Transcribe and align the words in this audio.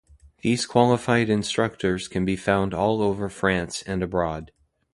These 0.41 0.65
qualified 0.65 1.29
instructors 1.29 2.07
can 2.07 2.25
be 2.25 2.35
found 2.35 2.73
all 2.73 3.03
over 3.03 3.29
France 3.29 3.83
and 3.83 4.01
abroad. 4.01 4.51